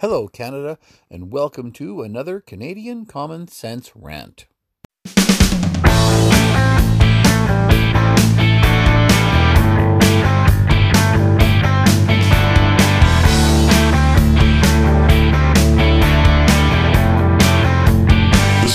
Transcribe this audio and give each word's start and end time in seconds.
Hello, 0.00 0.28
Canada, 0.28 0.78
and 1.10 1.32
welcome 1.32 1.72
to 1.72 2.02
another 2.02 2.38
Canadian 2.38 3.04
Common 3.04 3.48
Sense 3.48 3.90
Rant. 3.96 4.46
This 5.04 5.16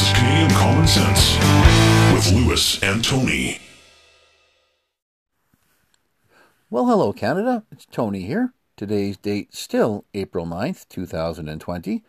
is 0.01 0.11
Canadian 0.11 0.49
Common 0.49 0.87
Sense 0.87 1.37
with 2.13 2.33
Lewis 2.33 2.83
and 2.83 3.01
Tony. 3.01 3.59
Well, 6.69 6.85
hello, 6.85 7.13
Canada. 7.13 7.63
It's 7.71 7.85
Tony 7.85 8.23
here. 8.23 8.51
Today's 8.83 9.15
date 9.15 9.55
still 9.55 10.03
April 10.13 10.45
9th, 10.45 10.89
2020. 10.89 12.03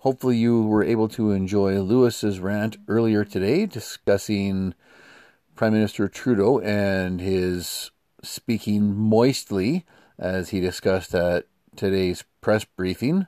Hopefully, 0.00 0.36
you 0.36 0.60
were 0.60 0.84
able 0.84 1.08
to 1.08 1.30
enjoy 1.30 1.80
Lewis's 1.80 2.40
rant 2.40 2.76
earlier 2.88 3.24
today 3.24 3.64
discussing 3.64 4.74
Prime 5.56 5.72
Minister 5.72 6.08
Trudeau 6.08 6.58
and 6.60 7.22
his 7.22 7.90
speaking 8.22 8.94
moistly 8.94 9.86
as 10.18 10.50
he 10.50 10.60
discussed 10.60 11.14
at 11.14 11.46
today's 11.74 12.22
press 12.42 12.66
briefing, 12.66 13.26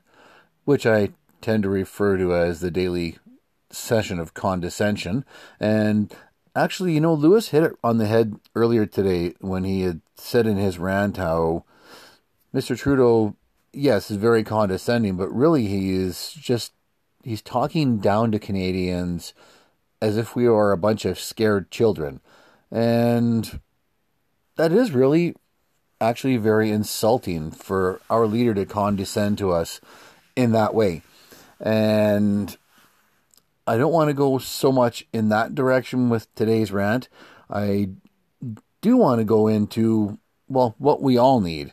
which 0.67 0.85
I 0.85 1.13
tend 1.41 1.63
to 1.63 1.71
refer 1.71 2.19
to 2.19 2.35
as 2.35 2.61
the 2.61 2.71
daily 2.71 3.17
session 3.71 4.19
of 4.19 4.35
condescension. 4.35 5.25
And 5.59 6.15
actually, 6.55 6.93
you 6.93 7.01
know, 7.01 7.15
Lewis 7.15 7.49
hit 7.49 7.63
it 7.63 7.73
on 7.83 7.97
the 7.97 8.07
head 8.07 8.35
earlier 8.55 8.85
today 8.85 9.33
when 9.41 9.65
he 9.65 9.81
had 9.81 10.03
said 10.15 10.47
in 10.47 10.59
his 10.59 10.79
rant 10.79 11.17
how 11.17 11.65
Mr. 12.55 12.77
Trudeau, 12.77 13.35
yes, 13.73 14.11
is 14.11 14.17
very 14.17 14.45
condescending, 14.45 15.17
but 15.17 15.35
really 15.35 15.67
he 15.67 15.95
is 15.95 16.33
just, 16.33 16.73
he's 17.23 17.43
talking 17.43 17.99
down 17.99 18.31
to 18.33 18.39
Canadians 18.39 19.33
as 20.01 20.17
if 20.17 20.35
we 20.35 20.47
are 20.47 20.73
a 20.73 20.77
bunch 20.77 21.05
of 21.05 21.19
scared 21.19 21.71
children. 21.71 22.21
And 22.71 23.61
that 24.57 24.73
is 24.73 24.93
really 24.93 25.35
actually 26.01 26.37
very 26.37 26.71
insulting 26.71 27.51
for 27.51 28.01
our 28.11 28.27
leader 28.27 28.53
to 28.55 28.67
condescend 28.67 29.39
to 29.39 29.53
us 29.53 29.81
in 30.35 30.53
that 30.53 30.75
way. 30.75 31.03
And 31.61 32.57
I 33.67 33.77
don't 33.77 33.93
want 33.93 34.09
to 34.09 34.15
go 34.15 34.39
so 34.39 34.73
much 34.73 35.07
in 35.13 35.29
that 35.29 35.55
direction 35.55 36.09
with 36.09 36.35
today's 36.35 36.73
rant. 36.73 37.09
I 37.49 37.91
do 38.81 38.97
want 38.97 39.21
to 39.21 39.25
go 39.25 39.47
into, 39.47 40.19
well, 40.49 40.75
what 40.79 41.01
we 41.01 41.17
all 41.17 41.41
need. 41.41 41.73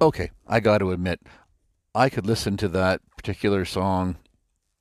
Okay, 0.00 0.30
I 0.46 0.60
got 0.60 0.78
to 0.78 0.92
admit, 0.92 1.20
I 1.94 2.08
could 2.08 2.26
listen 2.26 2.56
to 2.58 2.68
that 2.68 3.02
particular 3.16 3.66
song, 3.66 4.16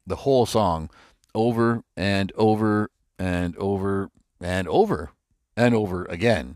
the 0.07 0.17
whole 0.17 0.45
song, 0.45 0.89
over 1.35 1.83
and 1.97 2.31
over 2.35 2.89
and 3.17 3.55
over 3.57 4.11
and 4.39 4.67
over 4.69 5.11
and 5.57 5.75
over 5.75 6.05
again 6.05 6.55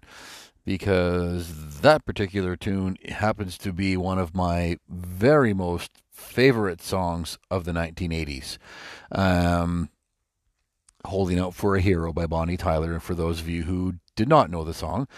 because 0.66 1.82
that 1.82 2.06
particular 2.06 2.56
tune 2.56 2.96
happens 3.10 3.58
to 3.58 3.74
be 3.74 3.98
one 3.98 4.18
of 4.18 4.34
my 4.34 4.78
very 4.88 5.54
most 5.54 5.92
favorite 6.10 6.82
songs 6.82 7.38
of 7.52 7.66
the 7.66 7.74
1980s. 7.74 8.58
Um, 9.12 9.90
Holding 11.06 11.38
Out 11.38 11.54
for 11.54 11.76
a 11.76 11.82
Hero 11.82 12.14
by 12.14 12.28
Bonnie 12.28 12.56
Tyler. 12.56 12.94
And 12.94 13.04
for 13.04 13.14
those 13.14 13.42
of 13.42 13.50
you 13.50 13.64
who 13.64 13.96
did 14.16 14.30
not 14.30 14.50
know 14.50 14.64
the 14.64 14.74
song, 14.74 15.10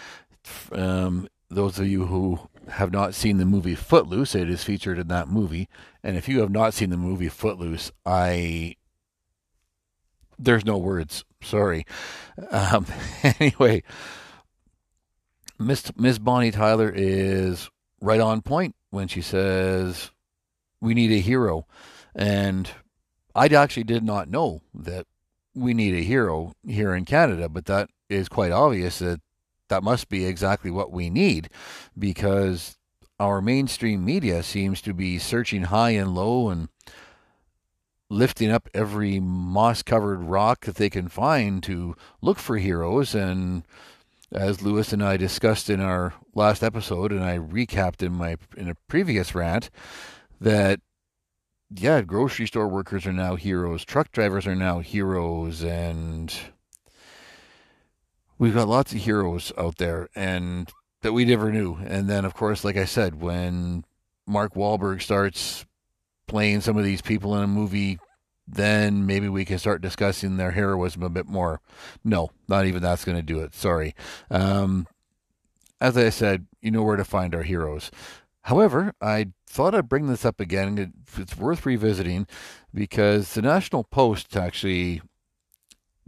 um, 0.72 1.28
those 1.48 1.78
of 1.78 1.86
you 1.86 2.06
who 2.06 2.40
have 2.68 2.92
not 2.92 3.14
seen 3.14 3.38
the 3.38 3.44
movie 3.44 3.74
Footloose, 3.74 4.34
it 4.34 4.50
is 4.50 4.64
featured 4.64 4.98
in 4.98 5.08
that 5.08 5.28
movie. 5.28 5.68
And 6.02 6.16
if 6.16 6.28
you 6.28 6.40
have 6.40 6.50
not 6.50 6.74
seen 6.74 6.90
the 6.90 6.96
movie 6.96 7.28
Footloose, 7.28 7.90
I 8.04 8.76
there's 10.38 10.64
no 10.64 10.76
words. 10.76 11.24
Sorry. 11.42 11.86
Um, 12.50 12.86
anyway, 13.40 13.82
Miss 15.58 15.90
Miss 15.96 16.18
Bonnie 16.18 16.50
Tyler 16.50 16.92
is 16.94 17.70
right 18.00 18.20
on 18.20 18.42
point 18.42 18.74
when 18.90 19.08
she 19.08 19.22
says 19.22 20.10
we 20.80 20.94
need 20.94 21.12
a 21.12 21.20
hero, 21.20 21.66
and 22.14 22.70
I 23.34 23.46
actually 23.46 23.84
did 23.84 24.04
not 24.04 24.28
know 24.28 24.62
that 24.74 25.06
we 25.54 25.72
need 25.72 25.94
a 25.94 26.04
hero 26.04 26.52
here 26.66 26.94
in 26.94 27.04
Canada, 27.04 27.48
but 27.48 27.64
that 27.66 27.88
is 28.08 28.28
quite 28.28 28.52
obvious 28.52 28.98
that 28.98 29.20
that 29.68 29.82
must 29.82 30.08
be 30.08 30.24
exactly 30.24 30.70
what 30.70 30.92
we 30.92 31.10
need 31.10 31.48
because 31.98 32.76
our 33.18 33.40
mainstream 33.40 34.04
media 34.04 34.42
seems 34.42 34.80
to 34.82 34.92
be 34.92 35.18
searching 35.18 35.62
high 35.62 35.90
and 35.90 36.14
low 36.14 36.48
and 36.48 36.68
lifting 38.08 38.50
up 38.50 38.68
every 38.74 39.18
moss 39.18 39.82
covered 39.82 40.22
rock 40.22 40.64
that 40.66 40.76
they 40.76 40.90
can 40.90 41.08
find 41.08 41.62
to 41.62 41.96
look 42.20 42.38
for 42.38 42.58
heroes. 42.58 43.14
And 43.14 43.64
as 44.32 44.62
Lewis 44.62 44.92
and 44.92 45.02
I 45.02 45.16
discussed 45.16 45.70
in 45.70 45.80
our 45.80 46.14
last 46.34 46.62
episode 46.62 47.12
and 47.12 47.24
I 47.24 47.38
recapped 47.38 48.02
in 48.02 48.12
my 48.12 48.36
in 48.56 48.68
a 48.68 48.76
previous 48.88 49.34
rant 49.34 49.70
that 50.40 50.80
yeah 51.70 52.00
grocery 52.02 52.46
store 52.46 52.68
workers 52.68 53.06
are 53.06 53.12
now 53.12 53.34
heroes 53.34 53.84
truck 53.84 54.12
drivers 54.12 54.46
are 54.46 54.54
now 54.54 54.78
heroes 54.78 55.64
and 55.64 56.32
we've 58.38 58.54
got 58.54 58.68
lots 58.68 58.92
of 58.92 58.98
heroes 58.98 59.52
out 59.56 59.76
there 59.76 60.08
and 60.14 60.70
that 61.02 61.12
we 61.12 61.24
never 61.24 61.52
knew. 61.52 61.78
And 61.84 62.08
then, 62.08 62.24
of 62.24 62.34
course, 62.34 62.64
like 62.64 62.76
I 62.76 62.84
said, 62.84 63.20
when 63.20 63.84
Mark 64.26 64.54
Wahlberg 64.54 65.02
starts 65.02 65.64
playing 66.26 66.60
some 66.60 66.76
of 66.76 66.84
these 66.84 67.02
people 67.02 67.36
in 67.36 67.42
a 67.42 67.48
movie, 67.48 67.98
then 68.46 69.06
maybe 69.06 69.28
we 69.28 69.44
can 69.44 69.58
start 69.58 69.82
discussing 69.82 70.36
their 70.36 70.52
heroism 70.52 71.02
a 71.02 71.10
bit 71.10 71.26
more. 71.26 71.60
No, 72.04 72.30
not 72.48 72.66
even 72.66 72.82
that's 72.82 73.04
going 73.04 73.16
to 73.16 73.22
do 73.22 73.40
it. 73.40 73.54
Sorry. 73.54 73.94
Um, 74.30 74.86
as 75.80 75.96
I 75.96 76.10
said, 76.10 76.46
you 76.60 76.70
know 76.70 76.82
where 76.82 76.96
to 76.96 77.04
find 77.04 77.34
our 77.34 77.42
heroes. 77.42 77.90
However, 78.42 78.94
I 79.00 79.28
thought 79.48 79.74
I'd 79.74 79.88
bring 79.88 80.06
this 80.06 80.24
up 80.24 80.40
again. 80.40 80.92
It's 81.16 81.36
worth 81.36 81.66
revisiting 81.66 82.26
because 82.72 83.34
the 83.34 83.42
National 83.42 83.84
Post 83.84 84.36
actually 84.36 85.02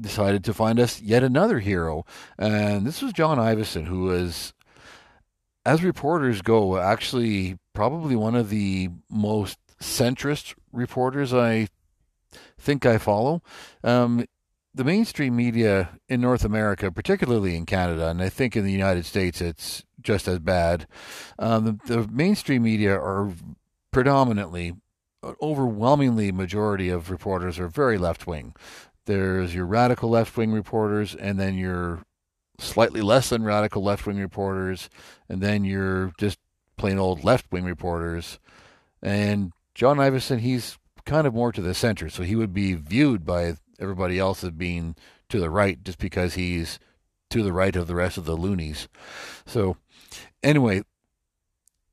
decided 0.00 0.44
to 0.44 0.54
find 0.54 0.78
us 0.78 1.00
yet 1.00 1.22
another 1.22 1.58
hero. 1.58 2.04
And 2.38 2.86
this 2.86 3.02
was 3.02 3.12
John 3.12 3.38
Ivison, 3.38 3.86
who 3.86 4.02
was, 4.02 4.52
as 5.66 5.82
reporters 5.82 6.42
go, 6.42 6.78
actually 6.78 7.58
probably 7.74 8.16
one 8.16 8.34
of 8.34 8.50
the 8.50 8.90
most 9.10 9.58
centrist 9.80 10.54
reporters 10.72 11.32
I 11.32 11.68
think 12.58 12.84
I 12.84 12.98
follow. 12.98 13.42
Um, 13.84 14.24
the 14.74 14.84
mainstream 14.84 15.34
media 15.34 15.98
in 16.08 16.20
North 16.20 16.44
America, 16.44 16.92
particularly 16.92 17.56
in 17.56 17.66
Canada, 17.66 18.08
and 18.08 18.22
I 18.22 18.28
think 18.28 18.54
in 18.54 18.64
the 18.64 18.72
United 18.72 19.06
States 19.06 19.40
it's 19.40 19.84
just 20.00 20.28
as 20.28 20.38
bad. 20.38 20.86
Um, 21.38 21.64
the, 21.86 21.94
the 21.94 22.08
mainstream 22.08 22.62
media 22.62 22.94
are 22.94 23.32
predominantly, 23.90 24.74
overwhelmingly 25.42 26.30
majority 26.30 26.90
of 26.90 27.10
reporters 27.10 27.58
are 27.58 27.68
very 27.68 27.98
left 27.98 28.26
wing. 28.26 28.54
There's 29.08 29.54
your 29.54 29.64
radical 29.64 30.10
left 30.10 30.36
wing 30.36 30.52
reporters, 30.52 31.14
and 31.14 31.40
then 31.40 31.56
your 31.56 32.02
slightly 32.58 33.00
less 33.00 33.30
than 33.30 33.42
radical 33.42 33.82
left 33.82 34.06
wing 34.06 34.18
reporters, 34.18 34.90
and 35.30 35.40
then 35.40 35.64
your 35.64 36.12
just 36.18 36.38
plain 36.76 36.98
old 36.98 37.24
left 37.24 37.50
wing 37.50 37.64
reporters. 37.64 38.38
And 39.02 39.52
John 39.74 39.96
Ivison, 39.96 40.40
he's 40.40 40.76
kind 41.06 41.26
of 41.26 41.32
more 41.32 41.52
to 41.52 41.62
the 41.62 41.72
center, 41.72 42.10
so 42.10 42.22
he 42.22 42.36
would 42.36 42.52
be 42.52 42.74
viewed 42.74 43.24
by 43.24 43.54
everybody 43.80 44.18
else 44.18 44.44
as 44.44 44.50
being 44.50 44.94
to 45.30 45.40
the 45.40 45.48
right 45.48 45.82
just 45.82 45.98
because 45.98 46.34
he's 46.34 46.78
to 47.30 47.42
the 47.42 47.52
right 47.52 47.76
of 47.76 47.86
the 47.86 47.94
rest 47.94 48.18
of 48.18 48.26
the 48.26 48.36
loonies. 48.36 48.88
So, 49.46 49.78
anyway, 50.42 50.82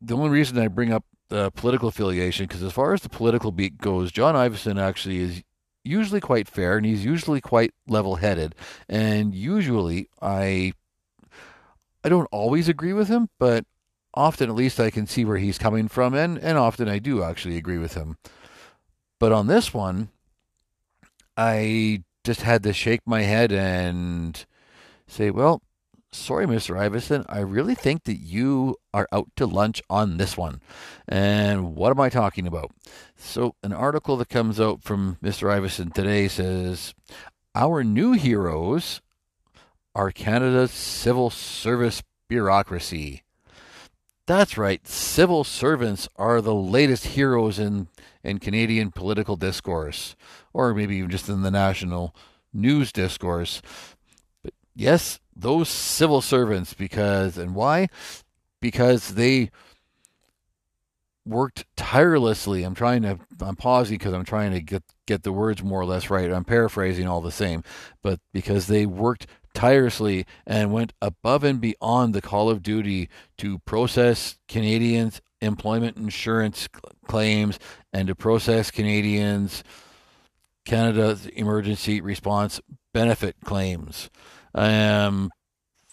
the 0.01 0.17
only 0.17 0.31
reason 0.31 0.57
I 0.57 0.67
bring 0.67 0.91
up 0.91 1.05
the 1.29 1.49
political 1.51 1.87
affiliation, 1.87 2.45
because 2.45 2.61
as 2.61 2.73
far 2.73 2.91
as 2.91 3.03
the 3.03 3.09
political 3.09 3.53
beat 3.53 3.77
goes, 3.77 4.11
John 4.11 4.35
Ivison 4.35 4.77
actually 4.77 5.19
is 5.19 5.43
usually 5.85 6.19
quite 6.19 6.47
fair 6.47 6.77
and 6.77 6.85
he's 6.85 7.05
usually 7.05 7.41
quite 7.41 7.73
level-headed 7.87 8.55
and 8.89 9.33
usually 9.33 10.09
I 10.21 10.73
I 12.03 12.09
don't 12.09 12.27
always 12.31 12.67
agree 12.67 12.93
with 12.93 13.07
him 13.07 13.29
but 13.39 13.65
often 14.15 14.49
at 14.49 14.55
least 14.55 14.79
I 14.79 14.89
can 14.89 15.05
see 15.05 15.25
where 15.25 15.37
he's 15.37 15.57
coming 15.57 15.87
from, 15.87 16.13
and, 16.13 16.37
and 16.39 16.57
often 16.57 16.87
I 16.87 16.99
do 16.99 17.21
actually 17.21 17.57
agree 17.57 17.77
with 17.77 17.93
him. 17.93 18.17
But 19.19 19.31
on 19.31 19.47
this 19.47 19.73
one, 19.73 20.09
I 21.37 22.03
just 22.23 22.41
had 22.41 22.63
to 22.63 22.73
shake 22.73 23.01
my 23.05 23.21
head 23.21 23.51
and 23.51 24.45
say, 25.07 25.29
well, 25.29 25.61
sorry, 26.15 26.45
Mr. 26.45 26.75
Ivison, 26.75 27.25
I 27.27 27.39
really 27.39 27.75
think 27.75 28.03
that 28.05 28.17
you 28.17 28.77
are 28.93 29.07
out 29.11 29.29
to 29.35 29.45
lunch 29.45 29.81
on 29.89 30.17
this 30.17 30.37
one. 30.37 30.61
And 31.07 31.75
what 31.75 31.91
am 31.91 31.99
I 31.99 32.09
talking 32.09 32.47
about? 32.47 32.71
So, 33.15 33.55
an 33.61 33.73
article 33.73 34.17
that 34.17 34.29
comes 34.29 34.59
out 34.59 34.81
from 34.81 35.17
Mr. 35.21 35.49
Ivison 35.49 35.93
today 35.93 36.27
says, 36.27 36.93
Our 37.53 37.83
new 37.83 38.13
heroes 38.13 39.01
are 39.93 40.11
Canada's 40.11 40.71
civil 40.71 41.29
service 41.29 42.01
bureaucracy. 42.27 43.23
That's 44.27 44.57
right, 44.57 44.85
civil 44.87 45.43
servants 45.43 46.09
are 46.15 46.41
the 46.41 46.55
latest 46.55 47.07
heroes 47.07 47.59
in, 47.59 47.89
in 48.23 48.39
Canadian 48.39 48.91
political 48.91 49.35
discourse, 49.35 50.15
or 50.51 50.73
maybe 50.73 50.97
even 50.97 51.11
just 51.11 51.29
in 51.29 51.43
the 51.43 51.51
national 51.51 52.15
news 52.51 52.91
discourse. 52.91 53.61
But 54.43 54.53
yes, 54.75 55.19
those 55.35 55.69
civil 55.69 56.21
servants, 56.21 56.73
because, 56.73 57.37
and 57.37 57.55
why? 57.55 57.87
Because 58.61 59.15
they 59.15 59.51
worked 61.25 61.65
tirelessly. 61.75 62.63
I'm 62.63 62.75
trying 62.75 63.01
to, 63.01 63.19
I'm 63.41 63.55
pausing 63.55 63.97
because 63.97 64.13
I'm 64.13 64.25
trying 64.25 64.51
to 64.53 64.61
get, 64.61 64.83
get 65.05 65.23
the 65.23 65.31
words 65.31 65.63
more 65.63 65.81
or 65.81 65.85
less 65.85 66.09
right. 66.09 66.31
I'm 66.31 66.45
paraphrasing 66.45 67.07
all 67.07 67.21
the 67.21 67.31
same, 67.31 67.63
but 68.01 68.19
because 68.31 68.67
they 68.67 68.85
worked 68.85 69.27
tirelessly 69.53 70.25
and 70.45 70.71
went 70.71 70.93
above 71.01 71.43
and 71.43 71.59
beyond 71.59 72.13
the 72.13 72.21
call 72.21 72.49
of 72.49 72.61
duty 72.61 73.09
to 73.37 73.59
process 73.59 74.37
Canadians' 74.47 75.21
employment 75.41 75.97
insurance 75.97 76.67
claims 77.07 77.57
and 77.91 78.07
to 78.07 78.15
process 78.15 78.69
Canadians' 78.69 79.63
Canada's 80.65 81.27
emergency 81.27 82.01
response 82.01 82.59
benefit 82.93 83.35
claims. 83.43 84.09
Um, 84.55 85.29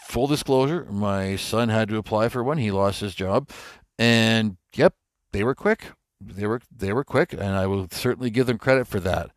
full 0.07 0.27
disclosure, 0.27 0.87
my 0.91 1.37
son 1.37 1.69
had 1.69 1.89
to 1.91 1.99
apply 1.99 2.31
for 2.31 2.43
one. 2.43 2.59
He 2.59 2.71
lost 2.71 3.01
his 3.01 3.15
job, 3.15 3.51
and 3.99 4.57
yep, 4.75 4.95
they 5.33 5.45
were 5.45 5.55
quick. 5.55 5.93
They 6.21 6.47
were 6.47 6.61
they 6.75 6.93
were 6.93 7.05
quick, 7.05 7.33
and 7.33 7.43
I 7.43 7.67
will 7.67 7.89
certainly 7.91 8.31
give 8.31 8.47
them 8.47 8.59
credit 8.59 8.87
for 8.87 9.01
that. 9.01 9.33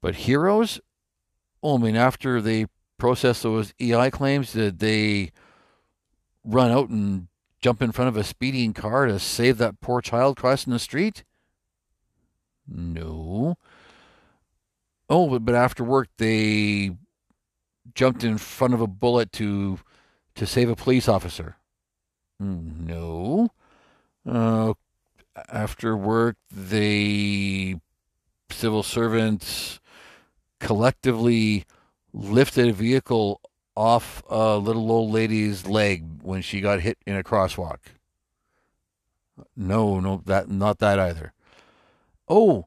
But 0.00 0.16
heroes, 0.16 0.80
oh, 1.62 1.78
I 1.78 1.80
mean, 1.80 1.96
after 1.96 2.40
they 2.40 2.66
process 2.98 3.42
those 3.42 3.72
EI 3.80 4.10
claims? 4.10 4.52
Did 4.52 4.78
they 4.78 5.32
run 6.44 6.70
out 6.70 6.88
and 6.88 7.28
jump 7.60 7.82
in 7.82 7.92
front 7.92 8.08
of 8.08 8.16
a 8.16 8.24
speeding 8.24 8.72
car 8.72 9.06
to 9.06 9.18
save 9.18 9.58
that 9.58 9.80
poor 9.80 10.00
child 10.00 10.36
crossing 10.36 10.72
the 10.72 10.78
street? 10.78 11.24
No. 12.66 13.56
Oh, 15.08 15.28
but, 15.28 15.44
but 15.44 15.54
after 15.54 15.84
work 15.84 16.08
they 16.18 16.96
jumped 17.94 18.24
in 18.24 18.38
front 18.38 18.74
of 18.74 18.80
a 18.80 18.86
bullet 18.86 19.32
to 19.32 19.78
to 20.34 20.46
save 20.46 20.68
a 20.68 20.76
police 20.76 21.08
officer. 21.08 21.56
No. 22.38 23.48
Uh, 24.28 24.74
after 25.48 25.96
work 25.96 26.36
the 26.50 27.76
civil 28.50 28.82
servants 28.82 29.80
collectively 30.60 31.64
lifted 32.12 32.68
a 32.68 32.72
vehicle 32.72 33.40
off 33.76 34.22
a 34.28 34.56
little 34.56 34.90
old 34.90 35.12
lady's 35.12 35.66
leg 35.66 36.04
when 36.22 36.40
she 36.42 36.60
got 36.60 36.80
hit 36.80 36.98
in 37.06 37.14
a 37.16 37.22
crosswalk. 37.22 37.78
No, 39.54 40.00
no, 40.00 40.22
that 40.24 40.48
not 40.48 40.78
that 40.78 40.98
either. 40.98 41.32
Oh, 42.28 42.66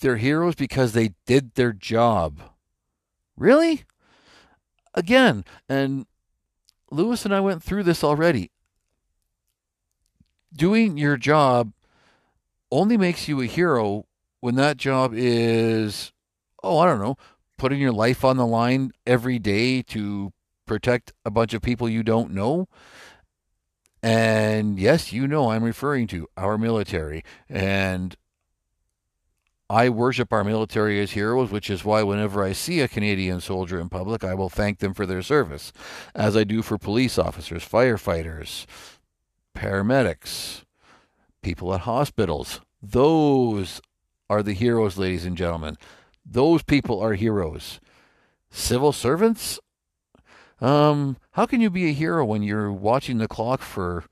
they're 0.00 0.16
heroes 0.16 0.54
because 0.54 0.92
they 0.92 1.14
did 1.26 1.54
their 1.54 1.72
job. 1.72 2.40
Really? 3.36 3.84
Again, 4.98 5.44
and 5.68 6.06
Lewis 6.90 7.24
and 7.24 7.32
I 7.32 7.38
went 7.38 7.62
through 7.62 7.84
this 7.84 8.02
already. 8.02 8.50
Doing 10.52 10.98
your 10.98 11.16
job 11.16 11.72
only 12.72 12.96
makes 12.96 13.28
you 13.28 13.40
a 13.40 13.46
hero 13.46 14.06
when 14.40 14.56
that 14.56 14.76
job 14.76 15.12
is, 15.14 16.12
oh, 16.64 16.78
I 16.78 16.86
don't 16.86 16.98
know, 16.98 17.16
putting 17.56 17.78
your 17.78 17.92
life 17.92 18.24
on 18.24 18.38
the 18.38 18.46
line 18.46 18.90
every 19.06 19.38
day 19.38 19.82
to 19.82 20.32
protect 20.66 21.12
a 21.24 21.30
bunch 21.30 21.54
of 21.54 21.62
people 21.62 21.88
you 21.88 22.02
don't 22.02 22.32
know. 22.32 22.66
And 24.02 24.80
yes, 24.80 25.12
you 25.12 25.28
know 25.28 25.52
I'm 25.52 25.62
referring 25.62 26.08
to 26.08 26.26
our 26.36 26.58
military. 26.58 27.22
And 27.48 28.16
I 29.70 29.90
worship 29.90 30.32
our 30.32 30.44
military 30.44 30.98
as 31.00 31.12
heroes, 31.12 31.50
which 31.50 31.68
is 31.68 31.84
why 31.84 32.02
whenever 32.02 32.42
I 32.42 32.52
see 32.52 32.80
a 32.80 32.88
Canadian 32.88 33.40
soldier 33.40 33.78
in 33.78 33.90
public, 33.90 34.24
I 34.24 34.32
will 34.32 34.48
thank 34.48 34.78
them 34.78 34.94
for 34.94 35.04
their 35.04 35.20
service, 35.20 35.72
as 36.14 36.36
I 36.36 36.44
do 36.44 36.62
for 36.62 36.78
police 36.78 37.18
officers, 37.18 37.68
firefighters, 37.68 38.64
paramedics, 39.54 40.62
people 41.42 41.74
at 41.74 41.80
hospitals. 41.80 42.62
Those 42.82 43.82
are 44.30 44.42
the 44.42 44.54
heroes, 44.54 44.96
ladies 44.96 45.26
and 45.26 45.36
gentlemen. 45.36 45.76
Those 46.24 46.62
people 46.62 47.00
are 47.00 47.14
heroes. 47.14 47.80
Civil 48.50 48.92
servants? 48.92 49.60
Um, 50.60 51.18
how 51.32 51.44
can 51.44 51.60
you 51.60 51.68
be 51.68 51.90
a 51.90 51.92
hero 51.92 52.24
when 52.24 52.42
you're 52.42 52.72
watching 52.72 53.18
the 53.18 53.28
clock 53.28 53.60
for 53.60 54.04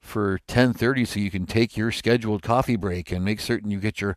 for 0.00 0.38
10:30 0.46 1.06
so 1.06 1.18
you 1.18 1.30
can 1.30 1.46
take 1.46 1.76
your 1.76 1.90
scheduled 1.90 2.42
coffee 2.42 2.76
break 2.76 3.10
and 3.10 3.24
make 3.24 3.40
certain 3.40 3.70
you 3.70 3.80
get 3.80 4.00
your 4.02 4.14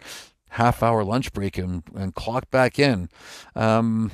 half 0.58 0.82
hour 0.82 1.04
lunch 1.04 1.32
break 1.34 1.58
and, 1.58 1.84
and 1.96 2.16
clock 2.16 2.50
back 2.50 2.80
in? 2.80 3.10
Um, 3.56 4.12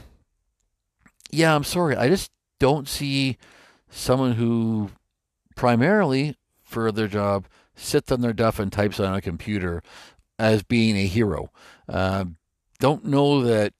yeah, 1.31 1.55
I'm 1.55 1.63
sorry. 1.63 1.95
I 1.95 2.09
just 2.09 2.31
don't 2.59 2.87
see 2.87 3.37
someone 3.89 4.33
who 4.33 4.91
primarily 5.55 6.35
for 6.63 6.91
their 6.91 7.07
job 7.07 7.47
sits 7.75 8.11
on 8.11 8.21
their 8.21 8.33
duff 8.33 8.59
and 8.59 8.71
types 8.71 8.99
on 8.99 9.15
a 9.15 9.21
computer 9.21 9.81
as 10.37 10.63
being 10.63 10.95
a 10.97 11.07
hero. 11.07 11.49
Uh, 11.87 12.25
don't 12.79 13.05
know 13.05 13.41
that 13.41 13.73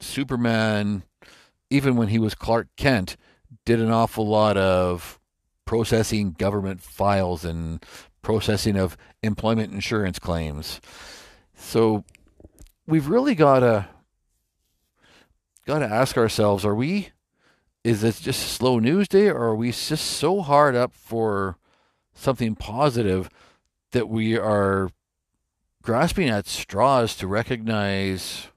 Superman, 0.00 1.02
even 1.70 1.96
when 1.96 2.08
he 2.08 2.18
was 2.18 2.34
Clark 2.34 2.68
Kent, 2.76 3.16
did 3.64 3.80
an 3.80 3.90
awful 3.90 4.26
lot 4.26 4.56
of 4.56 5.18
processing 5.64 6.32
government 6.32 6.80
files 6.80 7.44
and 7.44 7.84
processing 8.22 8.76
of 8.76 8.96
employment 9.22 9.72
insurance 9.72 10.18
claims. 10.18 10.80
So 11.60 12.04
we've 12.86 13.08
really 13.08 13.34
got 13.34 13.60
to 13.60 13.88
got 15.66 15.80
to 15.80 15.86
ask 15.86 16.16
ourselves: 16.16 16.64
Are 16.64 16.74
we? 16.74 17.10
Is 17.84 18.00
this 18.00 18.20
just 18.20 18.52
slow 18.52 18.78
news 18.78 19.08
day, 19.08 19.28
or 19.28 19.48
are 19.48 19.54
we 19.54 19.70
just 19.70 20.04
so 20.04 20.40
hard 20.40 20.74
up 20.74 20.94
for 20.94 21.58
something 22.14 22.54
positive 22.54 23.28
that 23.92 24.08
we 24.08 24.36
are 24.36 24.90
grasping 25.82 26.28
at 26.28 26.46
straws 26.46 27.16
to 27.16 27.26
recognize, 27.26 28.48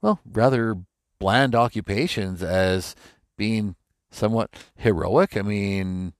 well, 0.00 0.20
rather 0.24 0.76
bland 1.18 1.54
occupations 1.54 2.42
as 2.42 2.96
being 3.36 3.76
somewhat 4.10 4.50
heroic. 4.76 5.36
I 5.36 5.42
mean, 5.42 6.14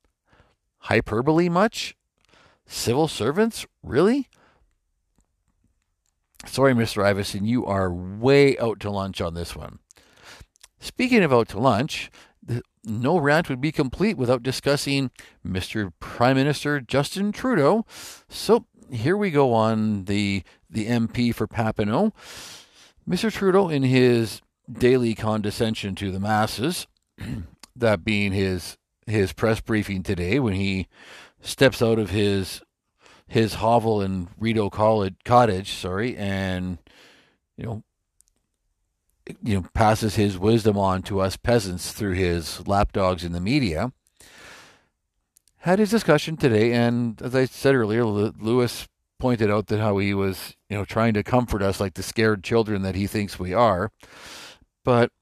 hyperbole 0.78 1.48
much? 1.48 1.96
Civil 2.66 3.08
servants? 3.08 3.66
Really? 3.82 4.28
Sorry, 6.46 6.74
Mr. 6.74 7.04
Ivison, 7.04 7.46
you 7.46 7.66
are 7.66 7.92
way 7.92 8.58
out 8.58 8.80
to 8.80 8.90
lunch 8.90 9.20
on 9.20 9.34
this 9.34 9.54
one. 9.54 9.78
Speaking 10.78 11.22
of 11.22 11.32
out 11.32 11.48
to 11.48 11.58
lunch, 11.58 12.10
no 12.84 13.18
rant 13.18 13.48
would 13.48 13.60
be 13.60 13.72
complete 13.72 14.16
without 14.16 14.42
discussing 14.42 15.10
Mr. 15.46 15.92
Prime 16.00 16.36
Minister 16.36 16.80
Justin 16.80 17.32
Trudeau. 17.32 17.84
So 18.28 18.64
here 18.90 19.16
we 19.16 19.30
go 19.30 19.52
on 19.52 20.04
the 20.04 20.42
the 20.68 20.86
MP 20.86 21.34
for 21.34 21.46
Papineau. 21.46 22.12
Mr. 23.08 23.32
Trudeau, 23.32 23.68
in 23.68 23.82
his 23.82 24.40
daily 24.70 25.14
condescension 25.14 25.94
to 25.96 26.10
the 26.10 26.20
masses, 26.20 26.86
that 27.76 28.04
being 28.04 28.32
his 28.32 28.78
his 29.06 29.32
press 29.32 29.60
briefing 29.60 30.02
today, 30.02 30.38
when 30.38 30.54
he 30.54 30.86
steps 31.40 31.82
out 31.82 31.98
of 31.98 32.10
his 32.10 32.62
his 33.30 33.54
hovel 33.54 34.02
in 34.02 34.28
Rideau 34.38 34.68
College, 34.68 35.14
Cottage, 35.24 35.72
sorry, 35.72 36.16
and 36.16 36.78
you 37.56 37.64
know, 37.64 37.82
you 39.42 39.54
know, 39.54 39.66
passes 39.72 40.16
his 40.16 40.36
wisdom 40.36 40.76
on 40.76 41.02
to 41.02 41.20
us 41.20 41.36
peasants 41.36 41.92
through 41.92 42.14
his 42.14 42.66
lapdogs 42.66 43.24
in 43.24 43.32
the 43.32 43.40
media 43.40 43.92
had 45.60 45.78
his 45.78 45.90
discussion 45.90 46.36
today, 46.36 46.72
and 46.72 47.20
as 47.20 47.34
I 47.34 47.44
said 47.44 47.74
earlier, 47.74 48.04
Lewis 48.04 48.88
pointed 49.18 49.50
out 49.50 49.66
that 49.66 49.78
how 49.78 49.98
he 49.98 50.14
was, 50.14 50.56
you 50.70 50.76
know, 50.76 50.86
trying 50.86 51.12
to 51.14 51.22
comfort 51.22 51.62
us 51.62 51.80
like 51.80 51.94
the 51.94 52.02
scared 52.02 52.42
children 52.42 52.80
that 52.82 52.94
he 52.94 53.06
thinks 53.06 53.38
we 53.38 53.52
are. 53.52 53.92
But 54.84 55.12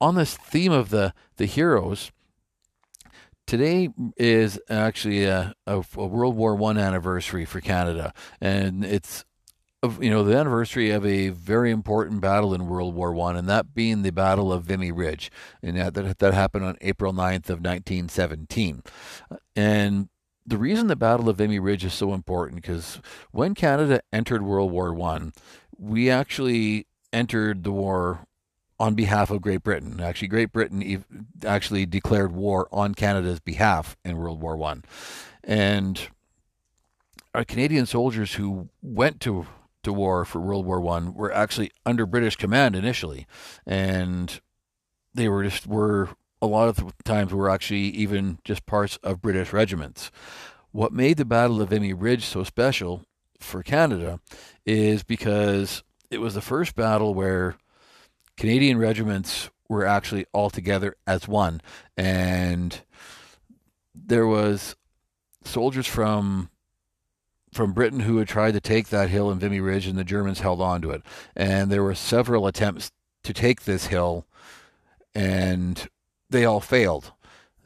on 0.00 0.16
this 0.16 0.36
theme 0.36 0.72
of 0.72 0.90
the 0.90 1.14
the 1.36 1.46
heroes, 1.46 2.10
today 3.50 3.88
is 4.16 4.60
actually 4.70 5.24
a, 5.24 5.52
a, 5.66 5.82
a 5.96 6.06
World 6.06 6.36
War 6.36 6.54
One 6.54 6.78
anniversary 6.78 7.44
for 7.44 7.60
Canada, 7.60 8.14
and 8.40 8.84
it's 8.84 9.24
of 9.82 10.00
you 10.02 10.08
know 10.08 10.22
the 10.22 10.36
anniversary 10.36 10.92
of 10.92 11.04
a 11.04 11.30
very 11.30 11.72
important 11.72 12.20
battle 12.20 12.54
in 12.54 12.68
World 12.68 12.94
War 12.94 13.12
One, 13.12 13.36
and 13.36 13.48
that 13.48 13.74
being 13.74 14.02
the 14.02 14.12
Battle 14.12 14.52
of 14.52 14.64
Vimy 14.64 14.92
Ridge, 14.92 15.32
and 15.64 15.76
that, 15.76 16.18
that 16.20 16.32
happened 16.32 16.64
on 16.64 16.76
April 16.80 17.12
9th 17.12 17.50
of 17.50 17.58
1917. 17.58 18.84
And 19.56 20.08
the 20.46 20.56
reason 20.56 20.86
the 20.86 20.94
Battle 20.94 21.28
of 21.28 21.38
Vimy 21.38 21.58
Ridge 21.58 21.84
is 21.84 21.92
so 21.92 22.14
important 22.14 22.62
because 22.62 23.00
when 23.32 23.56
Canada 23.56 24.00
entered 24.12 24.42
World 24.42 24.70
War 24.70 24.94
One, 24.94 25.32
we 25.76 26.08
actually 26.08 26.86
entered 27.12 27.64
the 27.64 27.72
war 27.72 28.28
on 28.80 28.94
behalf 28.94 29.30
of 29.30 29.42
Great 29.42 29.62
Britain. 29.62 30.00
Actually, 30.00 30.28
Great 30.28 30.52
Britain 30.52 31.04
actually 31.44 31.84
declared 31.84 32.32
war 32.32 32.66
on 32.72 32.94
Canada's 32.94 33.38
behalf 33.38 33.96
in 34.04 34.16
World 34.16 34.40
War 34.40 34.56
One, 34.56 34.82
and 35.44 36.08
our 37.34 37.44
Canadian 37.44 37.86
soldiers 37.86 38.34
who 38.34 38.70
went 38.82 39.20
to 39.20 39.46
to 39.82 39.92
war 39.92 40.24
for 40.24 40.40
World 40.40 40.64
War 40.66 40.80
One 40.80 41.14
were 41.14 41.32
actually 41.32 41.70
under 41.84 42.06
British 42.06 42.36
command 42.36 42.74
initially, 42.74 43.26
and 43.66 44.40
they 45.14 45.28
were 45.28 45.44
just 45.44 45.66
were 45.66 46.08
a 46.42 46.46
lot 46.46 46.68
of 46.68 46.76
the 46.76 46.92
times 47.04 47.32
were 47.32 47.50
actually 47.50 47.80
even 47.80 48.38
just 48.44 48.64
parts 48.64 48.98
of 49.02 49.20
British 49.20 49.52
regiments. 49.52 50.10
What 50.72 50.92
made 50.92 51.18
the 51.18 51.24
Battle 51.24 51.60
of 51.60 51.68
Vimy 51.68 51.92
Ridge 51.92 52.24
so 52.24 52.44
special 52.44 53.04
for 53.38 53.62
Canada 53.62 54.20
is 54.64 55.02
because 55.02 55.82
it 56.10 56.18
was 56.18 56.34
the 56.34 56.40
first 56.40 56.74
battle 56.74 57.12
where 57.12 57.56
Canadian 58.40 58.78
regiments 58.78 59.50
were 59.68 59.84
actually 59.84 60.24
all 60.32 60.48
together 60.48 60.96
as 61.06 61.28
one, 61.28 61.60
and 61.94 62.80
there 63.94 64.26
was 64.26 64.74
soldiers 65.44 65.86
from 65.86 66.48
from 67.52 67.74
Britain 67.74 68.00
who 68.00 68.16
had 68.16 68.28
tried 68.28 68.52
to 68.52 68.60
take 68.60 68.88
that 68.88 69.10
hill 69.10 69.30
in 69.30 69.38
Vimy 69.38 69.60
Ridge, 69.60 69.86
and 69.86 69.98
the 69.98 70.04
Germans 70.04 70.40
held 70.40 70.62
on 70.62 70.80
to 70.80 70.90
it. 70.90 71.02
And 71.36 71.70
there 71.70 71.82
were 71.82 71.94
several 71.94 72.46
attempts 72.46 72.90
to 73.24 73.34
take 73.34 73.64
this 73.64 73.88
hill, 73.88 74.24
and 75.14 75.86
they 76.30 76.46
all 76.46 76.60
failed. 76.60 77.12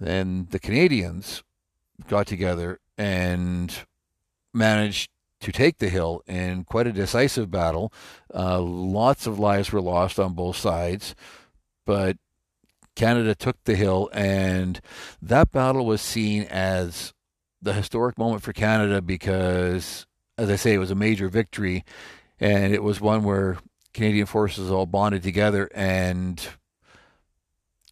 And 0.04 0.50
the 0.50 0.58
Canadians 0.58 1.44
got 2.08 2.26
together 2.26 2.80
and 2.98 3.72
managed 4.52 5.08
to 5.44 5.52
take 5.52 5.76
the 5.76 5.90
hill 5.90 6.22
in 6.26 6.64
quite 6.64 6.86
a 6.86 6.92
decisive 6.92 7.50
battle. 7.50 7.92
Uh, 8.34 8.58
lots 8.60 9.26
of 9.26 9.38
lives 9.38 9.70
were 9.70 9.80
lost 9.80 10.18
on 10.18 10.32
both 10.32 10.56
sides, 10.56 11.14
but 11.84 12.16
Canada 12.96 13.34
took 13.34 13.62
the 13.64 13.76
hill, 13.76 14.08
and 14.14 14.80
that 15.20 15.52
battle 15.52 15.84
was 15.84 16.00
seen 16.00 16.44
as 16.44 17.12
the 17.60 17.74
historic 17.74 18.16
moment 18.16 18.42
for 18.42 18.54
Canada 18.54 19.02
because, 19.02 20.06
as 20.38 20.48
I 20.48 20.56
say, 20.56 20.72
it 20.72 20.78
was 20.78 20.90
a 20.90 20.94
major 20.94 21.28
victory, 21.28 21.84
and 22.40 22.72
it 22.72 22.82
was 22.82 22.98
one 22.98 23.22
where 23.22 23.58
Canadian 23.92 24.24
forces 24.24 24.70
all 24.70 24.86
bonded 24.86 25.22
together, 25.22 25.68
and 25.74 26.48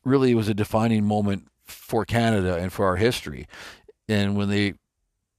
really 0.06 0.30
it 0.30 0.36
was 0.36 0.48
a 0.48 0.54
defining 0.54 1.04
moment 1.04 1.48
for 1.66 2.06
Canada 2.06 2.56
and 2.56 2.72
for 2.72 2.86
our 2.86 2.96
history. 2.96 3.46
And 4.08 4.36
when 4.36 4.48
they 4.48 4.72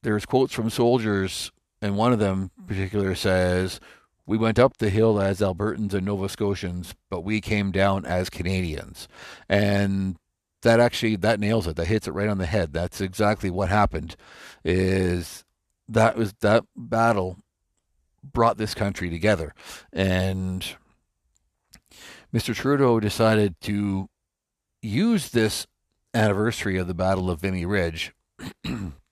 there's 0.02 0.26
quotes 0.26 0.52
from 0.52 0.70
soldiers, 0.70 1.50
and 1.84 1.98
one 1.98 2.14
of 2.14 2.18
them 2.18 2.50
in 2.56 2.64
particular 2.64 3.14
says, 3.14 3.78
"We 4.24 4.38
went 4.38 4.58
up 4.58 4.78
the 4.78 4.88
hill 4.88 5.20
as 5.20 5.40
Albertans 5.40 5.92
and 5.92 6.06
Nova 6.06 6.30
Scotians, 6.30 6.94
but 7.10 7.20
we 7.20 7.42
came 7.42 7.72
down 7.72 8.06
as 8.06 8.30
Canadians," 8.30 9.06
and 9.50 10.16
that 10.62 10.80
actually 10.80 11.16
that 11.16 11.38
nails 11.38 11.66
it. 11.66 11.76
That 11.76 11.88
hits 11.88 12.08
it 12.08 12.12
right 12.12 12.30
on 12.30 12.38
the 12.38 12.46
head. 12.46 12.72
That's 12.72 13.02
exactly 13.02 13.50
what 13.50 13.68
happened. 13.68 14.16
Is 14.64 15.44
that 15.86 16.16
was 16.16 16.32
that 16.40 16.64
battle 16.74 17.36
brought 18.22 18.56
this 18.56 18.72
country 18.72 19.10
together, 19.10 19.52
and 19.92 20.64
Mr. 22.32 22.54
Trudeau 22.54 22.98
decided 22.98 23.60
to 23.60 24.08
use 24.80 25.28
this 25.28 25.66
anniversary 26.14 26.78
of 26.78 26.86
the 26.86 26.94
Battle 26.94 27.28
of 27.28 27.42
Vimy 27.42 27.66
Ridge. 27.66 28.14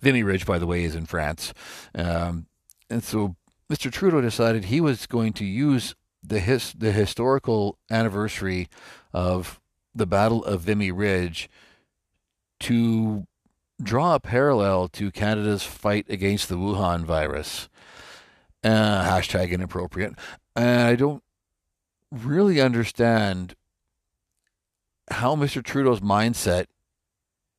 Vimy 0.00 0.22
Ridge, 0.22 0.46
by 0.46 0.58
the 0.58 0.66
way, 0.66 0.84
is 0.84 0.94
in 0.94 1.06
France, 1.06 1.52
um, 1.94 2.46
and 2.88 3.04
so 3.04 3.36
Mr. 3.70 3.90
Trudeau 3.92 4.20
decided 4.20 4.64
he 4.64 4.80
was 4.80 5.06
going 5.06 5.32
to 5.34 5.44
use 5.44 5.94
the 6.22 6.40
his 6.40 6.72
the 6.72 6.92
historical 6.92 7.78
anniversary 7.90 8.68
of 9.12 9.60
the 9.94 10.06
Battle 10.06 10.44
of 10.44 10.62
Vimy 10.62 10.90
Ridge 10.90 11.48
to 12.60 13.26
draw 13.82 14.14
a 14.14 14.20
parallel 14.20 14.88
to 14.88 15.10
Canada's 15.10 15.62
fight 15.62 16.06
against 16.08 16.48
the 16.48 16.56
Wuhan 16.56 17.04
virus. 17.04 17.68
Uh, 18.62 19.02
hashtag 19.04 19.50
inappropriate. 19.50 20.14
And 20.54 20.80
I 20.82 20.94
don't 20.94 21.22
really 22.12 22.60
understand 22.60 23.54
how 25.10 25.34
Mr. 25.34 25.62
Trudeau's 25.62 26.00
mindset 26.00 26.66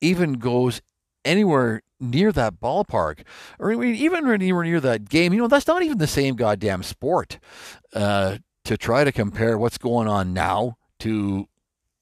even 0.00 0.34
goes 0.34 0.80
anywhere 1.24 1.82
near 2.02 2.32
that 2.32 2.60
ballpark 2.60 3.22
or 3.58 3.72
even 3.82 4.28
anywhere 4.28 4.64
near 4.64 4.80
that 4.80 5.08
game. 5.08 5.32
You 5.32 5.40
know, 5.40 5.48
that's 5.48 5.66
not 5.66 5.82
even 5.82 5.98
the 5.98 6.06
same 6.06 6.34
goddamn 6.36 6.82
sport. 6.82 7.38
Uh, 7.94 8.38
to 8.64 8.76
try 8.76 9.04
to 9.04 9.12
compare 9.12 9.58
what's 9.58 9.78
going 9.78 10.08
on 10.08 10.32
now 10.32 10.76
to 11.00 11.48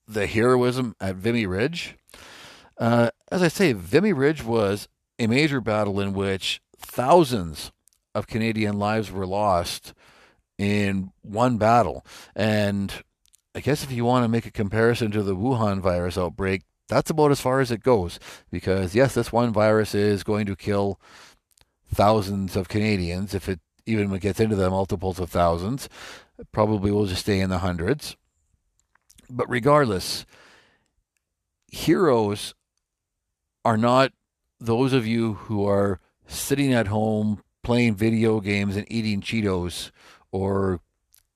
the 0.07 0.27
heroism 0.27 0.95
at 0.99 1.15
Vimy 1.15 1.45
Ridge. 1.45 1.95
Uh, 2.77 3.09
as 3.31 3.41
I 3.41 3.47
say, 3.47 3.73
Vimy 3.73 4.13
Ridge 4.13 4.43
was 4.43 4.87
a 5.19 5.27
major 5.27 5.61
battle 5.61 5.99
in 5.99 6.13
which 6.13 6.61
thousands 6.77 7.71
of 8.13 8.27
Canadian 8.27 8.77
lives 8.77 9.11
were 9.11 9.25
lost 9.25 9.93
in 10.57 11.11
one 11.21 11.57
battle. 11.57 12.05
And 12.35 12.93
I 13.55 13.59
guess 13.59 13.83
if 13.83 13.91
you 13.91 14.05
want 14.05 14.23
to 14.23 14.29
make 14.29 14.45
a 14.45 14.51
comparison 14.51 15.11
to 15.11 15.23
the 15.23 15.35
Wuhan 15.35 15.79
virus 15.79 16.17
outbreak, 16.17 16.63
that's 16.91 17.09
about 17.09 17.31
as 17.31 17.39
far 17.39 17.61
as 17.61 17.71
it 17.71 17.81
goes. 17.81 18.19
Because, 18.51 18.93
yes, 18.93 19.15
this 19.15 19.31
one 19.31 19.53
virus 19.53 19.95
is 19.95 20.23
going 20.23 20.45
to 20.45 20.55
kill 20.55 20.99
thousands 21.91 22.55
of 22.55 22.67
Canadians. 22.67 23.33
If 23.33 23.47
it 23.47 23.61
even 23.85 24.15
gets 24.17 24.41
into 24.41 24.57
the 24.57 24.69
multiples 24.69 25.19
of 25.19 25.29
thousands, 25.29 25.87
probably 26.51 26.91
will 26.91 27.05
just 27.05 27.21
stay 27.21 27.39
in 27.39 27.49
the 27.49 27.59
hundreds. 27.59 28.17
But 29.29 29.49
regardless, 29.49 30.25
heroes 31.71 32.53
are 33.63 33.77
not 33.77 34.11
those 34.59 34.91
of 34.91 35.07
you 35.07 35.35
who 35.35 35.65
are 35.65 36.01
sitting 36.27 36.73
at 36.73 36.87
home 36.87 37.41
playing 37.63 37.95
video 37.95 38.41
games 38.41 38.75
and 38.75 38.85
eating 38.91 39.21
Cheetos 39.21 39.91
or 40.31 40.81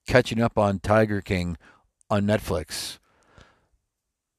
catching 0.05 0.41
up 0.41 0.57
on 0.57 0.79
Tiger 0.79 1.21
King 1.21 1.57
on 2.09 2.23
Netflix. 2.23 2.99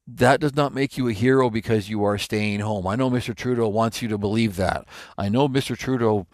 That 0.07 0.41
does 0.41 0.55
not 0.55 0.73
make 0.73 0.97
you 0.97 1.09
a 1.09 1.13
hero 1.13 1.51
because 1.51 1.89
you 1.89 2.05
are 2.05 2.19
staying 2.19 2.61
home. 2.61 2.87
I 2.87 2.95
know 2.95 3.11
Mr. 3.11 3.35
Trudeau 3.35 3.69
wants 3.69 4.03
you 4.03 4.09
to 4.09 4.19
believe 4.19 4.57
that. 4.57 4.87
I 5.19 5.29
know 5.29 5.49
Mr. 5.49 5.77
Trudeau 5.77 6.27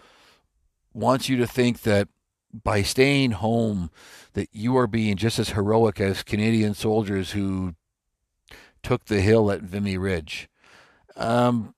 wants 0.92 1.28
you 1.28 1.36
to 1.38 1.46
think 1.46 1.82
that 1.82 2.08
by 2.52 2.82
staying 2.82 3.32
home 3.32 3.90
that 4.34 4.48
you 4.52 4.76
are 4.76 4.86
being 4.86 5.16
just 5.16 5.38
as 5.38 5.50
heroic 5.50 6.00
as 6.00 6.22
Canadian 6.22 6.74
soldiers 6.74 7.30
who 7.30 7.74
took 8.82 9.06
the 9.06 9.20
hill 9.20 9.50
at 9.50 9.62
Vimy 9.62 9.96
Ridge. 9.96 10.48
Um, 11.16 11.74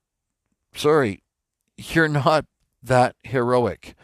sorry, 0.75 1.23
you're 1.77 2.07
not 2.07 2.45
that 2.83 3.15
heroic. 3.23 3.95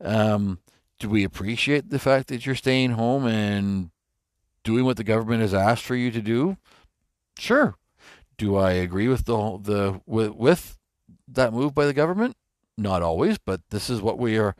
Um, 0.00 0.58
do 0.98 1.08
we 1.08 1.24
appreciate 1.24 1.90
the 1.90 1.98
fact 1.98 2.28
that 2.28 2.44
you're 2.44 2.54
staying 2.54 2.92
home 2.92 3.26
and 3.26 3.90
doing 4.64 4.84
what 4.84 4.96
the 4.96 5.04
government 5.04 5.40
has 5.42 5.54
asked 5.54 5.84
for 5.84 5.96
you 5.96 6.10
to 6.10 6.20
do? 6.20 6.56
Sure. 7.38 7.76
Do 8.36 8.56
I 8.56 8.72
agree 8.72 9.08
with 9.08 9.24
the 9.24 9.58
the 9.62 10.00
with, 10.06 10.32
with 10.34 10.76
that 11.28 11.52
move 11.52 11.74
by 11.74 11.86
the 11.86 11.92
government? 11.92 12.36
Not 12.76 13.02
always, 13.02 13.38
but 13.38 13.60
this 13.70 13.88
is 13.88 14.02
what 14.02 14.18
we 14.18 14.36
are 14.38 14.54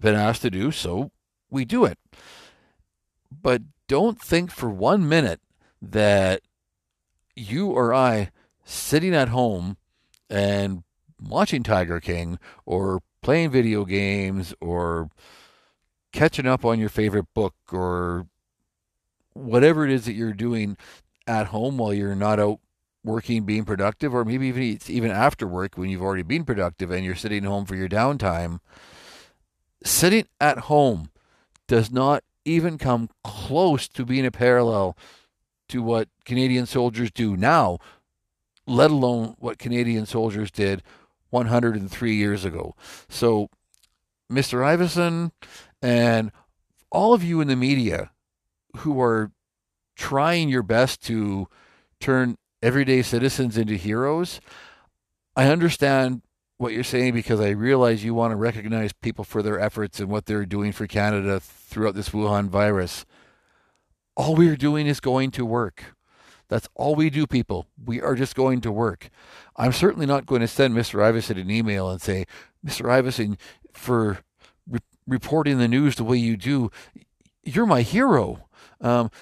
been 0.00 0.14
asked 0.14 0.42
to 0.42 0.50
do, 0.50 0.70
so 0.70 1.10
we 1.50 1.64
do 1.64 1.84
it. 1.84 1.98
But 3.30 3.62
don't 3.88 4.20
think 4.20 4.50
for 4.50 4.70
one 4.70 5.08
minute 5.08 5.40
that 5.80 6.42
you 7.34 7.68
or 7.70 7.92
I 7.92 8.30
sitting 8.64 9.14
at 9.14 9.28
home 9.28 9.76
and 10.30 10.84
watching 11.20 11.62
Tiger 11.62 12.00
King 12.00 12.38
or 12.64 13.02
playing 13.20 13.50
video 13.50 13.84
games 13.84 14.54
or 14.60 15.10
catching 16.12 16.46
up 16.46 16.64
on 16.64 16.78
your 16.78 16.88
favorite 16.88 17.26
book 17.34 17.54
or 17.72 18.26
whatever 19.34 19.84
it 19.84 19.90
is 19.90 20.04
that 20.04 20.12
you're 20.12 20.32
doing 20.32 20.76
at 21.26 21.48
home 21.48 21.78
while 21.78 21.94
you're 21.94 22.14
not 22.14 22.40
out 22.40 22.60
working, 23.04 23.44
being 23.44 23.64
productive, 23.64 24.14
or 24.14 24.24
maybe 24.24 24.46
even 24.48 24.78
even 24.88 25.10
after 25.10 25.46
work 25.46 25.76
when 25.76 25.90
you've 25.90 26.02
already 26.02 26.22
been 26.22 26.44
productive 26.44 26.90
and 26.90 27.04
you're 27.04 27.14
sitting 27.14 27.44
home 27.44 27.66
for 27.66 27.74
your 27.76 27.88
downtime 27.88 28.60
sitting 29.84 30.26
at 30.40 30.58
home 30.58 31.10
does 31.66 31.90
not 31.90 32.22
even 32.44 32.78
come 32.78 33.08
close 33.22 33.88
to 33.88 34.04
being 34.04 34.26
a 34.26 34.30
parallel 34.30 34.96
to 35.68 35.82
what 35.82 36.08
Canadian 36.24 36.66
soldiers 36.66 37.10
do 37.10 37.36
now. 37.36 37.78
let 38.64 38.92
alone 38.92 39.34
what 39.40 39.58
Canadian 39.58 40.06
soldiers 40.06 40.48
did 40.48 40.84
103 41.30 42.14
years 42.14 42.44
ago. 42.44 42.76
So, 43.08 43.50
Mr. 44.30 44.64
Ivison 44.64 45.32
and 45.82 46.30
all 46.92 47.12
of 47.12 47.24
you 47.24 47.40
in 47.40 47.48
the 47.48 47.56
media 47.56 48.12
who 48.78 49.00
are 49.00 49.32
trying 50.02 50.48
your 50.48 50.64
best 50.64 51.00
to 51.00 51.46
turn 52.00 52.36
everyday 52.60 53.02
citizens 53.02 53.56
into 53.56 53.74
heroes, 53.74 54.40
I 55.36 55.46
understand 55.46 56.22
what 56.58 56.72
you're 56.72 56.82
saying 56.82 57.14
because 57.14 57.40
I 57.40 57.50
realize 57.50 58.02
you 58.02 58.12
want 58.12 58.32
to 58.32 58.36
recognize 58.36 58.92
people 58.92 59.22
for 59.22 59.42
their 59.44 59.60
efforts 59.60 60.00
and 60.00 60.08
what 60.08 60.26
they're 60.26 60.44
doing 60.44 60.72
for 60.72 60.88
Canada 60.88 61.38
throughout 61.38 61.94
this 61.94 62.08
Wuhan 62.08 62.48
virus. 62.48 63.06
All 64.16 64.34
we're 64.34 64.56
doing 64.56 64.88
is 64.88 64.98
going 64.98 65.30
to 65.30 65.46
work. 65.46 65.94
That's 66.48 66.68
all 66.74 66.96
we 66.96 67.08
do, 67.08 67.28
people. 67.28 67.68
We 67.82 68.00
are 68.00 68.16
just 68.16 68.34
going 68.34 68.60
to 68.62 68.72
work. 68.72 69.08
I'm 69.54 69.72
certainly 69.72 70.06
not 70.06 70.26
going 70.26 70.40
to 70.40 70.48
send 70.48 70.74
Mr. 70.74 70.98
Ivison 70.98 71.40
an 71.40 71.48
email 71.48 71.88
and 71.88 72.02
say, 72.02 72.26
Mr. 72.66 72.86
Ivison, 72.86 73.38
for 73.72 74.18
re- 74.68 74.80
reporting 75.06 75.58
the 75.58 75.68
news 75.68 75.94
the 75.94 76.02
way 76.02 76.16
you 76.16 76.36
do, 76.36 76.72
you're 77.44 77.66
my 77.66 77.82
hero. 77.82 78.48
Um, 78.80 79.12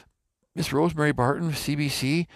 Miss 0.61 0.75
Rosemary 0.75 1.13
Barton, 1.13 1.53
CBC, 1.53 2.27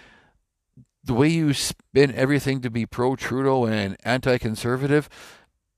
the 1.04 1.12
way 1.12 1.28
you 1.28 1.52
spin 1.52 2.10
everything 2.14 2.62
to 2.62 2.70
be 2.70 2.86
pro 2.86 3.16
Trudeau 3.16 3.66
and 3.66 3.98
anti 4.02 4.38
conservative, 4.38 5.10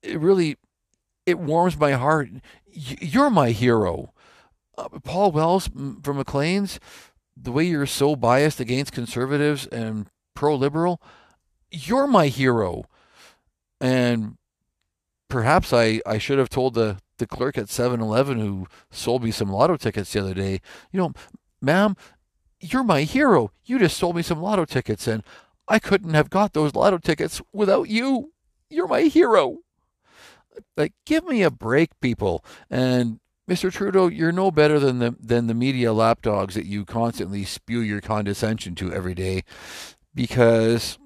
it 0.00 0.20
really 0.20 0.56
it 1.26 1.40
warms 1.40 1.76
my 1.76 1.94
heart. 1.94 2.28
You're 2.70 3.30
my 3.30 3.50
hero. 3.50 4.12
Uh, 4.78 4.90
Paul 5.02 5.32
Wells 5.32 5.66
from 5.66 6.18
Maclean's, 6.18 6.78
the 7.36 7.50
way 7.50 7.64
you're 7.64 7.84
so 7.84 8.14
biased 8.14 8.60
against 8.60 8.92
conservatives 8.92 9.66
and 9.66 10.06
pro 10.36 10.54
liberal, 10.54 11.02
you're 11.72 12.06
my 12.06 12.28
hero. 12.28 12.84
And 13.80 14.36
perhaps 15.28 15.72
I, 15.72 16.00
I 16.06 16.18
should 16.18 16.38
have 16.38 16.48
told 16.48 16.74
the, 16.74 16.98
the 17.18 17.26
clerk 17.26 17.58
at 17.58 17.68
7 17.68 18.00
Eleven 18.00 18.38
who 18.38 18.68
sold 18.92 19.24
me 19.24 19.32
some 19.32 19.50
lotto 19.50 19.76
tickets 19.76 20.12
the 20.12 20.20
other 20.20 20.34
day, 20.34 20.60
you 20.92 21.00
know, 21.00 21.12
ma'am, 21.60 21.96
you're 22.72 22.84
my 22.84 23.02
hero. 23.02 23.52
You 23.64 23.78
just 23.78 23.96
sold 23.96 24.16
me 24.16 24.22
some 24.22 24.40
lotto 24.40 24.64
tickets, 24.64 25.06
and 25.06 25.22
I 25.68 25.78
couldn't 25.78 26.14
have 26.14 26.30
got 26.30 26.52
those 26.52 26.74
lotto 26.74 26.98
tickets 26.98 27.40
without 27.52 27.88
you. 27.88 28.32
You're 28.70 28.88
my 28.88 29.02
hero. 29.02 29.58
Like, 30.76 30.92
give 31.04 31.24
me 31.24 31.42
a 31.42 31.50
break, 31.50 31.98
people. 32.00 32.44
And 32.70 33.20
Mr. 33.48 33.72
Trudeau, 33.72 34.08
you're 34.08 34.32
no 34.32 34.50
better 34.50 34.80
than 34.80 34.98
the 34.98 35.14
than 35.20 35.46
the 35.46 35.54
media 35.54 35.92
lapdogs 35.92 36.54
that 36.54 36.66
you 36.66 36.84
constantly 36.84 37.44
spew 37.44 37.80
your 37.80 38.00
condescension 38.00 38.74
to 38.76 38.92
every 38.92 39.14
day. 39.14 39.44
Because 40.14 40.98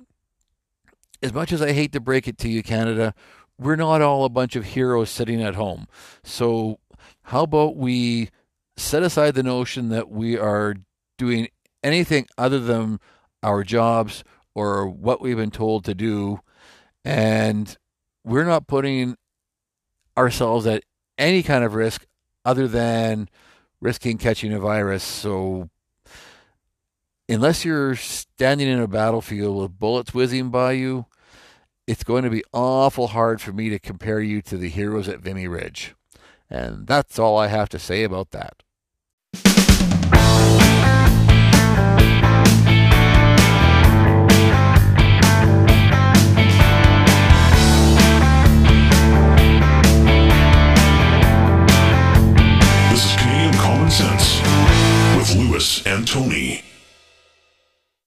as 1.23 1.33
much 1.33 1.53
as 1.53 1.61
I 1.61 1.73
hate 1.73 1.93
to 1.93 2.01
break 2.01 2.27
it 2.27 2.39
to 2.39 2.49
you, 2.49 2.63
Canada, 2.63 3.15
we're 3.59 3.77
not 3.77 4.01
all 4.01 4.25
a 4.25 4.31
bunch 4.31 4.57
of 4.57 4.65
heroes 4.67 5.11
sitting 5.11 5.43
at 5.43 5.55
home. 5.55 5.87
So 6.23 6.79
how 7.25 7.43
about 7.43 7.77
we 7.77 8.31
set 8.77 9.03
aside 9.03 9.35
the 9.35 9.43
notion 9.43 9.91
that 9.91 10.11
we 10.11 10.39
are 10.39 10.77
doing 11.21 11.49
anything 11.85 12.27
other 12.39 12.59
than 12.59 12.99
our 13.43 13.63
jobs 13.63 14.25
or 14.55 14.89
what 14.89 15.21
we've 15.21 15.37
been 15.37 15.51
told 15.51 15.85
to 15.85 15.95
do. 15.95 16.41
And 17.05 17.77
we're 18.25 18.47
not 18.47 18.67
putting 18.67 19.17
ourselves 20.17 20.67
at 20.67 20.83
any 21.19 21.43
kind 21.43 21.63
of 21.63 21.75
risk 21.75 22.07
other 22.47 22.67
than 22.67 23.29
risking 23.83 24.17
catching 24.17 24.53
a 24.55 24.59
virus. 24.59 25.05
So, 25.05 25.69
unless 27.29 27.67
you're 27.67 27.97
standing 27.97 28.67
in 28.67 28.81
a 28.81 28.89
battlefield 28.89 29.61
with 29.61 29.79
bullets 29.79 30.15
whizzing 30.15 30.49
by 30.49 30.73
you, 30.73 31.05
it's 31.87 32.03
going 32.03 32.25
to 32.25 32.31
be 32.31 32.45
awful 32.55 33.09
hard 33.09 33.43
for 33.43 33.53
me 33.53 33.69
to 33.69 33.79
compare 33.79 34.21
you 34.21 34.41
to 34.43 34.57
the 34.57 34.71
heroes 34.71 35.07
at 35.07 35.21
Vimy 35.21 35.49
Ridge. 35.49 35.95
And 36.49 36.87
that's 36.87 37.19
all 37.19 37.37
I 37.37 37.49
have 37.49 37.69
to 37.71 37.79
say 37.79 38.05
about 38.05 38.31
that. 38.31 38.63
Lewis 55.37 55.87
and 55.87 56.07
Tony. 56.07 56.63